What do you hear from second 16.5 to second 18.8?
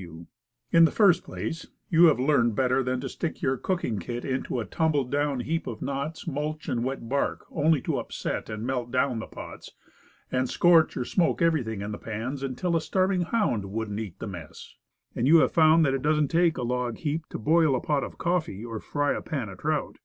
a log heap to boil a pot of coffee or